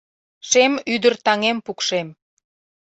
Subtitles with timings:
[0.49, 2.07] -Шем ӱдыр таҥем пукшем.